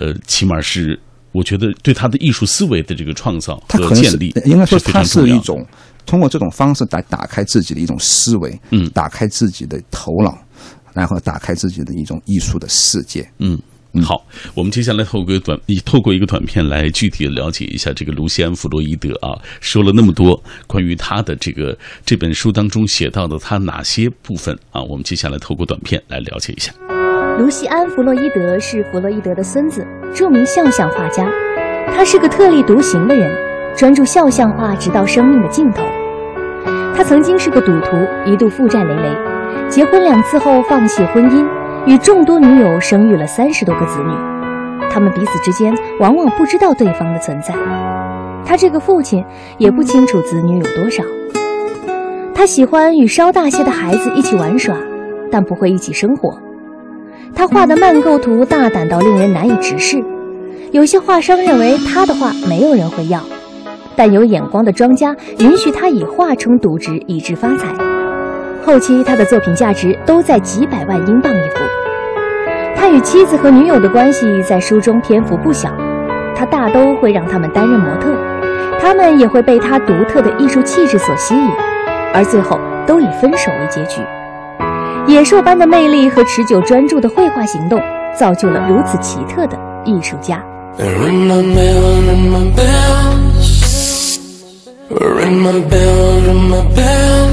[0.00, 0.98] 呃，起码是
[1.32, 5.64] 我觉得对他的艺术思维的这个创造和建立，应该说它是一种
[6.10, 10.36] 通过这种方式来打开自己的一种思维，嗯打开自己的头脑，
[10.92, 13.24] 然后打开自己的一种艺术的世界。
[13.38, 13.56] 嗯。
[14.04, 24.80] 好，我们接下来透过短以透过一个短片来具体的了解一下这个卢西安·弗洛伊德啊，说了那么多关于他的这个这本书当中写到的他哪些部分啊？
[24.82, 26.72] 我们接下来透过短片来了解一下。
[27.38, 31.28] 卢西安·弗洛伊德是弗洛伊德的孙子，著名肖像画家。
[31.88, 33.28] 他是个特立独行的人，
[33.76, 35.82] 专注肖像画直到生命的尽头。
[36.94, 39.08] 他曾经是个赌徒，一度负债累累，
[39.68, 41.46] 结婚两次后放弃婚姻，
[41.86, 44.12] 与众多女友生育了三十多个子女。
[44.90, 47.54] 他们彼此之间往往不知道对方的存在。
[48.44, 49.24] 他这个父亲
[49.56, 51.02] 也不清楚子女有多少。
[52.34, 54.76] 他喜欢与稍大些的孩子一起玩耍，
[55.30, 56.36] 但不会一起生活。
[57.34, 60.02] 他画的慢构图大胆到令人难以直视，
[60.72, 63.20] 有些画商认为他的画没有人会要，
[63.96, 67.74] 但有眼光的庄家允许他以画充赌值，以致发财。
[68.64, 71.56] 后期他的作品价值都在几百万英镑一幅。
[72.76, 75.70] 他与妻子和女友的关系在书中篇幅不小，
[76.34, 78.14] 他大都会让他们担任模特，
[78.80, 81.50] 他们也会被他独特的艺术气质所吸引，
[82.14, 84.00] 而最后都以分手为结局。
[85.06, 87.80] 野兽般的魅力和持久专注的绘画行动，
[88.16, 90.42] 造就了如此奇特的艺术家。
[94.90, 97.30] Ring my bell, ring my bell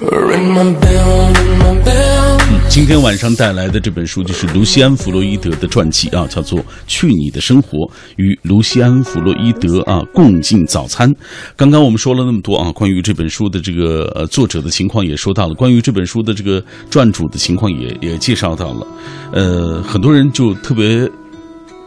[0.00, 2.70] ring my bell, ring my bed.
[2.70, 11.06] 今天晚上带来的这本书就是卢西安·弗洛伊德的传记啊，叫做《去你的生活与卢西安·弗洛伊德啊共进早餐》。
[11.54, 18.86] 刚刚我们说了那么多啊，关于这本书的这个作者的情况也说到了，关于这本书的这个撰主的情况也也介绍到了。
[19.34, 21.06] 呃，很多人就特别。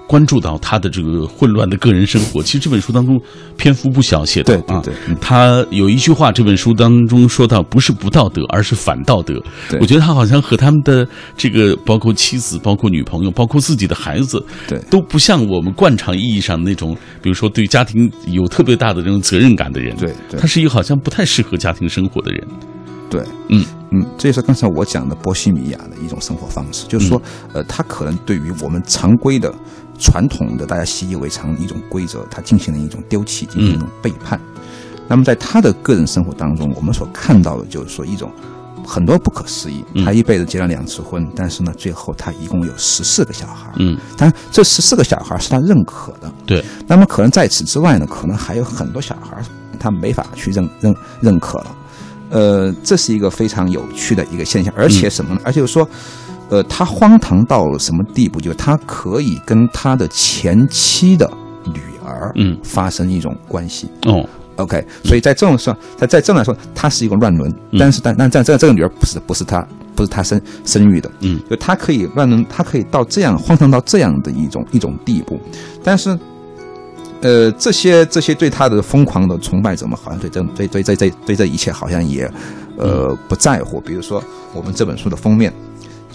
[0.08, 3.20] 关注到他的这个混乱的个人生活，其实这本书当中
[3.58, 4.82] 篇幅不小，写的啊。
[4.82, 9.36] 对对他有一句话，这本书当中说到，不是不道德，而是反道德。
[9.82, 14.80] 我觉得他好像和他们的这个，包括妻子、包括女朋友、包括自己的孩子，对。
[14.90, 19.96] 都不像我们惯常意义上的那种，比如说对家庭有特别大的这种责任感的人。
[19.98, 20.40] 对对。
[20.40, 22.48] 他是一个好像不太适合家庭生活的人。
[23.10, 23.66] 对，嗯。
[23.90, 27.52] 嗯，这也是刚才我讲的波西米亚的一种生活方式，就是说，嗯。
[27.54, 29.54] 呃，他可能对于我们常规的、
[30.00, 34.40] 传统的、大家习以为常的一种规则，他进行了一种丢弃，进行一种背叛。
[35.08, 38.32] 那么在他的个人生活当中，我们所看到的就是说一种
[38.86, 39.84] 很多不可思议。
[39.94, 43.72] 嗯他一辈子结了两次婚，但是呢，最后他一共有十四个小孩。
[43.78, 46.32] 嗯，当然，这十四个小孩是他认可的。
[46.46, 49.42] 对，那么可能在此之外呢，可能还有很多小孩
[49.80, 51.76] 他没法去认认认可了。
[52.30, 55.42] 呃，这是一个非常有趣的一个现象，而且什么呢？
[55.46, 55.88] 而且就是说，
[56.50, 58.40] 呃，他荒唐到了什么地步？
[58.40, 61.30] 就是他可以跟他的前妻的
[61.66, 63.90] 女儿，嗯发生一种关系。
[64.06, 64.24] 哦
[64.56, 75.38] ，OK，所以在这种上，在在这样来说，他是一个乱伦，嗯但是但但这这这个女儿不是不是他不是他生生育的，嗯，就他可以乱伦，他可以到这样荒唐到这样的一种一种地步，
[75.84, 76.18] 但是，
[77.20, 82.32] 呃，这些这些对他的疯狂的崇拜者们，好像对这对对这这对这一切好像也
[82.78, 83.82] 呃不在乎。
[83.82, 85.52] 比如说我们这本书的封面。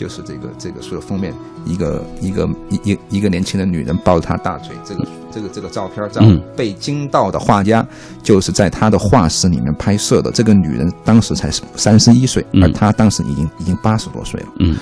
[0.03, 1.33] 就是这个这个书的封面，
[1.65, 7.87] 一个一个一一一个年轻的女人抱着她大腿，这个这个这个照片，照嗯被惊到的画家
[8.21, 10.33] 就是在他的画室里面拍摄的。
[10.33, 14.49] 这个女人当时才三十一岁，嗯而他当时已经已经八十多岁了。
[14.59, 14.77] 嗯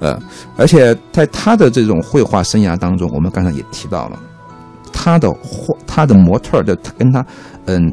[0.00, 0.20] 呃，
[0.56, 4.18] 而且在他的这种绘画生涯当中，我们刚才也提到了，
[4.92, 7.24] 他的画，他的模特儿的，他跟他，
[7.66, 7.92] 嗯，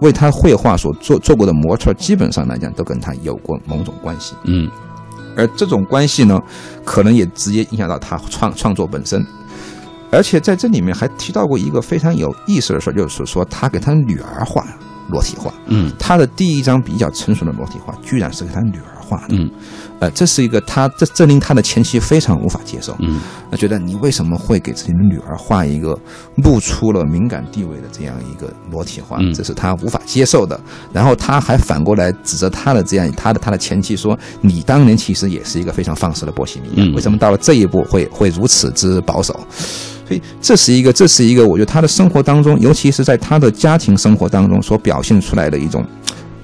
[0.00, 4.34] 为他绘画所做做过的模特儿，基本上来讲都跟他有过某种关系。
[4.44, 4.68] 嗯
[5.38, 6.38] 而这种关系呢，
[6.84, 9.24] 可能也直接影响到他创创作本身。
[10.10, 14.66] 而且在这里面还提到过一个非常有意思的事儿，就是说他给他女儿画
[15.10, 19.36] 裸体画，嗯他的第一张比较成熟的裸体画，居然是给他女儿画的。
[19.36, 19.50] 嗯
[20.00, 22.94] 呃，这是一个他这这令他的前妻非常无法接受。
[23.00, 25.98] 嗯那觉得你为什么会给自己的女儿画一个
[26.36, 29.16] 露出了敏感地位的这样一个裸体画？
[29.20, 30.60] 嗯这是他无法接受的。
[30.92, 39.34] 然后他还反过来指责他的这样他的他的前妻说：“你当年其实也是一个非常放肆的波西米亚，嗯为什么到了这一步会会如此之保守？”
[40.06, 45.84] 所以这是一个，这是一个，我觉得他的生活当中，尤其是在他的家庭生活当中所表现出来的一种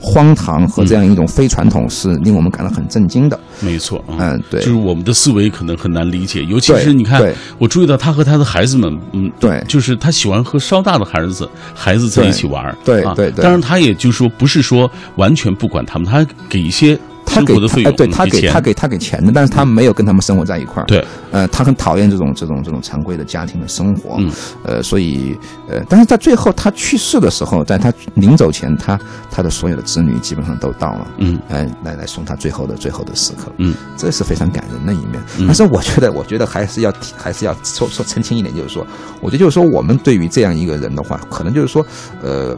[0.04, 3.40] 荒唐和这样一种非传统，是令我们感到很震惊的。
[3.60, 4.60] 没错啊，嗯对。
[4.60, 9.64] 就是我们的思维可能很难理解，尤其是你看，我注意到他和他的孩子们，嗯，对。
[9.66, 13.42] 就是他喜欢和稍大的孩子孩子在一起玩对对对。
[13.42, 16.98] 当然，他也就是说不是说完全不管他们，他给一些
[17.34, 20.86] 他给他对他给钱他给他给钱的，但是他没有跟他们生活在一块儿。
[20.86, 24.16] 对，呃，他很讨厌这种这种这种常规的家庭的生活。
[24.18, 24.30] 嗯，
[24.62, 25.36] 呃，所以
[25.68, 28.98] 呃，但是在最后他去世的时候，在他临走前，他
[29.30, 31.06] 他的所有的子女基本上都到了。
[31.18, 33.50] 嗯呃，来来送他最后的最后的时刻。
[33.58, 35.22] 嗯，这是非常感人的一面。
[35.38, 38.86] 嗯但是我觉得，我觉得还是要还是要说说澄清一点，就是说，
[39.20, 41.84] 我觉得就是说，我们对于这样一个人的话，可能就是说，
[42.22, 42.56] 呃。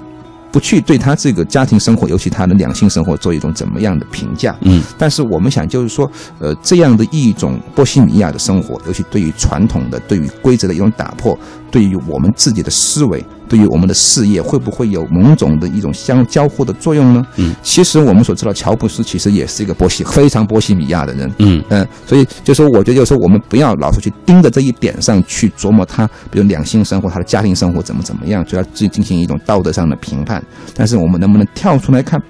[0.57, 4.83] 不去对他这个家庭生活，尤其他的两性生活做一种怎么样的评价，嗯。
[4.97, 11.38] 但是我们想就是说，呃，这样的一种波西米亚的生活，尤其对于传统的、对于规则的一种打破，
[11.71, 17.26] 对于我们自己的思维，对于我们的事业，会不会有某种的一种相交互的作用呢？
[17.37, 21.32] 嗯，其实我们所知道，乔布斯其实也是一个波西非常波西米亚的人。
[21.38, 30.42] 嗯嗯，所以就说，我觉得就是说，我们不要老是去盯着这一点上去琢磨他，比如两性生活、他的家庭生活怎么怎么样，就要自己进行一种道德上的评判。
[30.74, 32.20] 但是我们能不能跳出来看，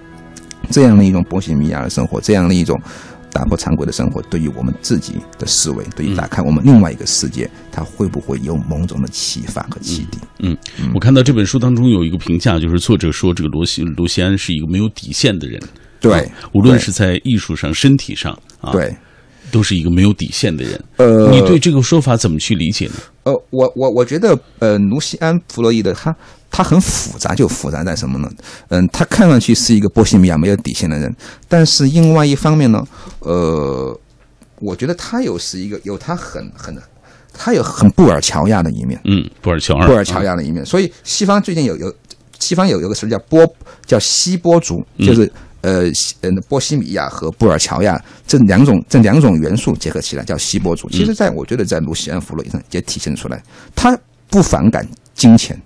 [0.70, 2.78] 这样的一种波西米亚的生活，这样的一种
[3.36, 10.18] 打破常规的生活，对于我们自己的思维，对于打开我们另外一个世界，它会不会有某种的启发和启迪？
[10.38, 10.56] 嗯，
[10.94, 15.60] 我看到这本书当中有一个评价，就是作者说这个罗西卢西安是一个没有底线的人，
[16.00, 18.96] 对啊，无论是在艺术上、身体上啊，，对，
[19.50, 20.84] 都是一个没有底线的人。
[20.96, 22.94] 呃，你对这个说法怎么去理解呢？
[23.24, 26.14] 呃，我我我觉得，呃，卢西安·弗洛伊德他
[26.50, 28.30] 他很复杂，就复杂在什么呢？
[28.68, 31.14] 嗯，他看上去是一个波西米亚没有底线的人，
[31.48, 32.82] 但是另外一方面呢，
[33.20, 33.98] 呃，
[34.60, 36.76] 我觉得他有是一个有他很很
[37.32, 40.64] 他有很布尔乔亚的一面，嗯，布尔乔亚，布尔乔亚的一面。
[40.64, 41.94] 所以西方最近有有
[42.38, 43.46] 西方有有个词叫波
[43.84, 45.30] 叫西波族，就是。
[45.66, 50.88] 呃，西呃，波西米亚和布尔乔亚这两种这两种元素结合起来叫西波族。
[50.90, 53.42] 其实，在我觉得，在卢西安·弗洛伊上也体现出来，
[53.74, 53.98] 他
[54.30, 55.60] 不反感金钱，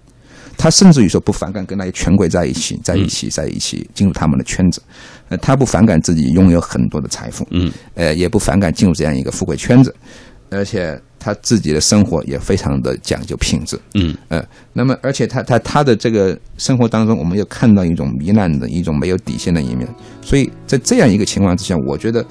[0.57, 4.81] 他甚至于说不反感跟那些权贵在一起，在一起，在一起进入他们的圈子。
[5.29, 9.95] 呃，他不反感自己拥有很多的财富，嗯，呃，也不反感进入这样一个富贵圈子，
[10.49, 13.79] 而且他自己的生活也非常的讲究品质。
[13.95, 14.17] 嗯。
[14.29, 19.87] 呃，那么而且他他他的这个生活当中，我们又看到一种糜烂的一种没有底线的一面，
[20.23, 22.25] 所以在这样一个情况之下，我觉得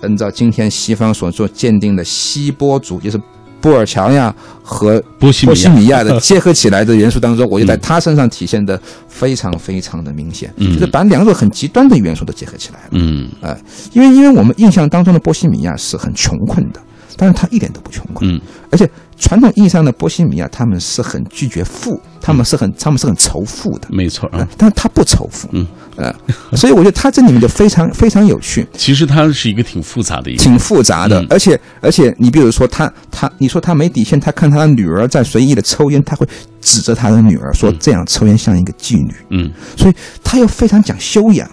[0.00, 3.20] 按照今天西方所做鉴定的西波族，就是
[3.60, 10.72] 布尔乔亚和波西米亚的 结合起来的元素当中，我就在他身上体现的非常非常的明显，嗯。
[10.74, 12.88] 就是把两种很极端的元素都结合起来了。
[12.92, 13.28] 嗯。
[13.40, 13.58] 呃，
[13.92, 16.80] 因为因为我们印象当中的波西米亚是很穷困的，
[17.16, 18.40] 但是他一点都不穷困，嗯。
[18.70, 24.46] 而且传统意义上的波西米亚他们是很拒绝富，他们是很他们是很仇富的，没错啊。
[24.56, 25.66] 但是他不仇富，嗯，
[25.96, 26.14] 呃，
[26.54, 31.26] 所以我觉得他这里面就非常非常有趣，其实他是一个挺复杂的一个，挺复杂的，嗯。
[31.30, 36.28] 而且而且你比如说他他你说他没底线，他看他的女儿在随意的抽烟，他会
[36.60, 39.50] 指着他的女儿说这样抽烟像一个妓女，嗯。
[39.76, 41.48] 所以他又非常讲修养，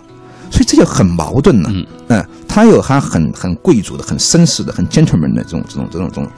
[0.56, 1.70] 所以这就很矛盾了。
[1.74, 1.86] 嗯。
[2.08, 6.32] 嗯，他有他很很贵族的、很绅士的、很 gentleman 的这种这种这种这种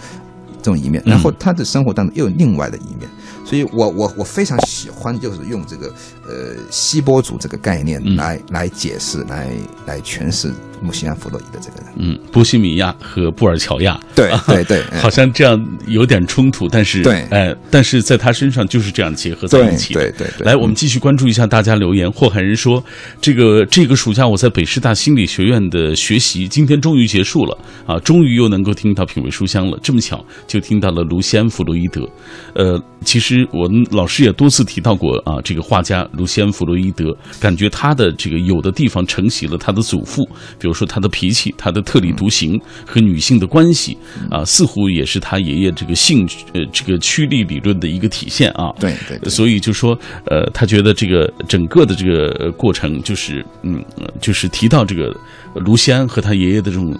[0.63, 1.11] 这种一面，嗯。
[1.11, 3.07] 然后他的生活当中又有另外的一面，
[3.47, 5.87] 所以我我我非常喜欢就是用这个
[6.27, 9.49] 呃西波族这个概念嗯来、来解释、来
[9.85, 11.93] 来诠释穆西安·弗洛伊德这个人。
[11.97, 15.57] 嗯，波西米亚和布尔乔亚， 对对对，嗯好像这样
[15.87, 20.01] 有点冲突，但是对哎，但是在他身上就是这样结合在一起的。
[20.01, 20.45] 对对对。
[20.45, 22.11] 来，我们继续关注一下大家留言。
[22.11, 22.83] 霍海人说，
[23.21, 29.79] 这个这个暑假我在北师大心理学院的学习，今天终于结束了啊，终于又能够听到品味书香了。
[29.81, 32.07] 这么巧，就听到了卢西安·弗洛伊德。
[32.53, 40.23] 呃，其实我们老师也多次提到过啊，这个画家卢西安·弗洛伊德，感觉他的这个有的地方承袭了他的祖父，
[40.59, 43.97] 比如说他的脾气、他的特立独行和女性的关系
[44.29, 48.71] 啊，似乎也是他爷爷这个性呃这个趋利理论的一个体现啊。
[48.79, 55.15] 对对对所以就说，呃，他觉得这个整个的这个呃过程，就是嗯，呃就是提到这个
[55.55, 56.97] 卢西安和他爷爷的这种，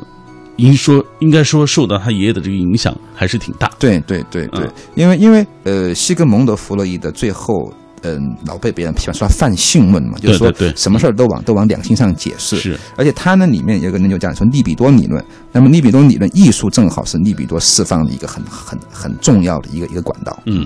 [0.58, 3.72] 应说应该说受到他爷爷的这个影响还是挺大。
[3.80, 7.74] 对对对对嗯，因为因为呃，西格蒙德·弗洛伊德最后。
[8.04, 12.56] 嗯，老被别人喜欢说他泛性论嘛，就是说什么事儿都往都往两性上解释。
[12.56, 20.40] 是，而且他呢里面有个人就讲说利比多理论，那么利比多理论艺术正好是利比多释放的一个很很很重要的一个一个管道。
[20.46, 20.66] 嗯。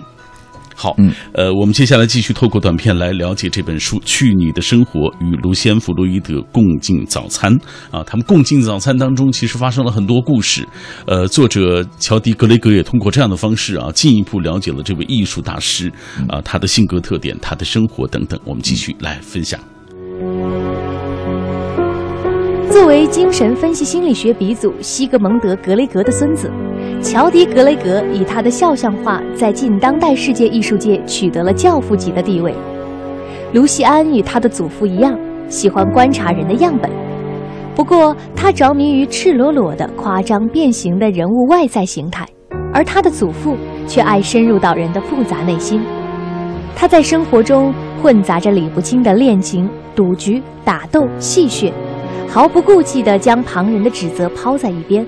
[0.81, 7.55] 好，嗯呃，我们接下来继续透过短片来了解这本书《去你的生活》与卢西安·弗洛伊德共进早餐
[7.91, 8.03] 啊。
[8.03, 10.67] 他们共进早餐当中，其实发生了很多故事。
[11.05, 15.87] 呃，作者乔迪·格雷格也通过这样的方式啊，进一步了解了这位艺术大师
[16.27, 18.39] 啊他的性格特点、他的生活等等。
[18.43, 19.59] 我们继续来分享。
[22.71, 26.49] 作为精神分析心理学鼻祖西格蒙德·格雷格的孙子，
[27.01, 32.53] 乔迪·格雷格以他的肖像画在近当代世界艺术界取得了教父级的地位。
[33.53, 35.17] 卢锡安与他的祖父一样，
[35.49, 36.91] 喜欢观察人的样本，
[37.75, 42.23] 不过他着迷于赤裸裸的、夸张变形的人物外在形态，
[42.71, 45.81] 而他的祖父却爱深入到人的复杂内心。
[46.75, 51.71] 他在生活中混杂着理不清的恋情、赌局、打斗、戏谑，
[52.29, 55.03] 毫不顾忌地将旁人的指责抛在一边。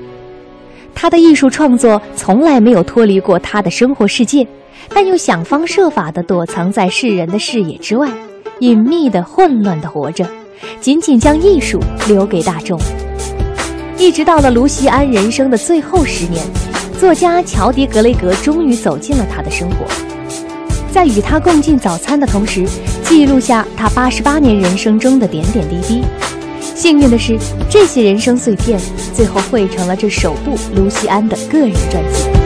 [0.95, 4.47] 他的艺术创作从来没有脱离过他的生活世界，
[4.89, 8.09] 但又想方设法地躲藏在世人的视野之外，
[8.59, 10.25] 隐秘地、混乱地活着，
[10.79, 12.79] 仅仅将艺术留给大众。
[13.97, 16.43] 一直到了卢锡安人生的最后十年，
[16.99, 19.85] 作家乔迪·格雷格终于走进了他的生活。
[20.91, 22.65] 在与他共进早餐的同时，
[23.03, 26.03] 记录下他八十八年人生中的点点滴滴。
[26.75, 27.37] 幸运的是，
[27.69, 28.79] 这些人生碎片
[29.13, 32.42] 最后汇成了这首部卢锡安的个人专辑。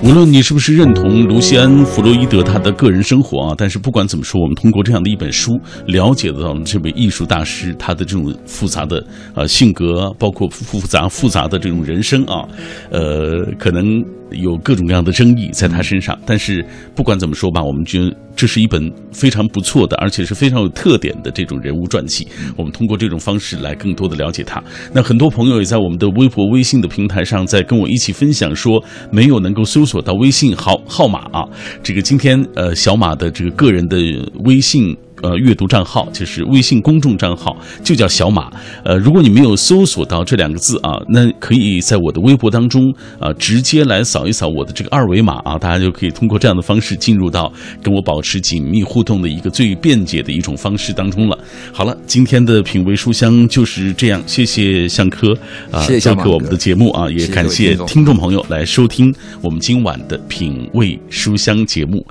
[0.00, 12.46] 无论你是不是认同卢西安·弗洛伊德他的个人生活啊，但是不管怎么说，我们通过这样的一本书，了解到了这位艺术大师他的这种复杂的呃性格，包括复杂复杂的这种人生啊，
[12.90, 13.84] 呃，可能
[14.30, 16.16] 有各种各样的争议在他身上。
[16.24, 18.80] 但是不管怎么说吧，我们觉得这是一本
[19.12, 22.26] 非常不错的，而且是非常有特点的这种人物传记。
[22.56, 24.62] 我们通过这种方式来更多的了解他。
[24.92, 31.48] 那很多朋友也在我们的微博、微信的平台上，在跟我一起分享说，没有能够搜索到微信号号码啊。
[31.82, 33.96] 这个今天呃，小马的这个个人的
[34.44, 34.96] 微信。
[35.22, 38.50] 呃，阅读账号就是微信公众账号，就叫小马。
[38.84, 47.52] 呃，如果你没有搜索到这两个字啊，那可以在我的微博当中啊，直接来扫一扫我的这个二维码啊，大家就可以通过这样的方式进入到
[47.82, 51.38] 跟我保持紧密互动的一个最便捷的一种方式当中了。
[51.72, 55.32] 好了，今天的品味书香就是这样，谢谢向科
[55.70, 59.12] 啊，谢谢小马哥做客我们的节目啊，也感谢听众朋友来收听
[59.42, 62.04] 我们今晚的品味书香节目。